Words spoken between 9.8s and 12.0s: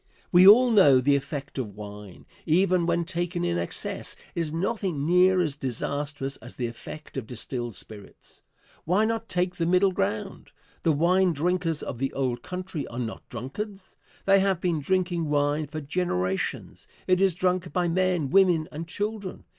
ground? The wine drinkers of